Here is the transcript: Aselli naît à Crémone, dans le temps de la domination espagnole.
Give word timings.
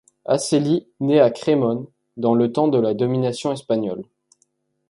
Aselli 0.25 0.87
naît 0.99 1.19
à 1.19 1.29
Crémone, 1.29 1.85
dans 2.17 2.33
le 2.33 2.51
temps 2.51 2.67
de 2.67 2.79
la 2.79 2.95
domination 2.95 3.51
espagnole. 3.51 4.01